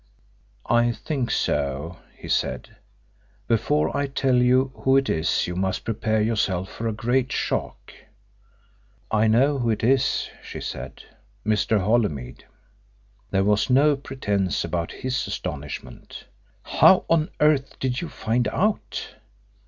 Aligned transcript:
"I 0.65 0.91
think 0.93 1.29
so," 1.29 1.99
he 2.17 2.27
said. 2.27 2.75
"Before 3.47 3.95
I 3.95 4.07
tell 4.07 4.33
you 4.37 4.71
who 4.73 4.97
it 4.97 5.11
is 5.11 5.45
you 5.45 5.55
must 5.55 5.85
prepare 5.85 6.19
yourself 6.23 6.71
for 6.71 6.87
a 6.87 6.91
great 6.91 7.31
shock." 7.31 7.93
"I 9.11 9.27
know 9.27 9.59
who 9.59 9.69
it 9.69 9.83
is" 9.83 10.27
she 10.43 10.59
said 10.59 11.03
"Mr. 11.45 11.79
Holymead." 11.81 12.45
There 13.29 13.43
was 13.43 13.69
no 13.69 13.95
pretence 13.95 14.63
about 14.63 14.91
his 14.91 15.27
astonishment. 15.27 16.25
"How 16.63 17.05
on 17.07 17.29
earth 17.39 17.77
did 17.77 18.01
you 18.01 18.09
find 18.09 18.47
out?" 18.47 19.13